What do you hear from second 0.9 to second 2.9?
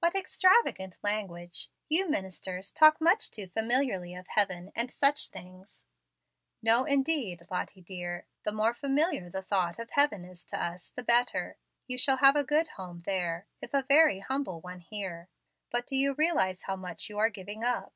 language! You ministers